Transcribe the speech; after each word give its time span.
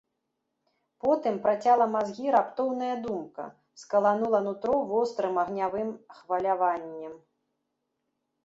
Потым 1.03 1.35
працяла 1.43 1.85
мазгі 1.95 2.27
раптоўная 2.37 2.95
думка, 3.05 3.43
скаланула 3.81 4.39
нутро 4.49 4.75
вострым 4.93 5.35
агнявым 5.43 5.89
хваляваннем. 6.19 7.13